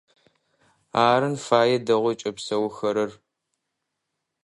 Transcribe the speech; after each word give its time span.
Арын 1.07 1.35
фае 1.45 1.77
дэгъоу 1.85 2.09
зыкӀэпсэухэрэр. 2.17 3.11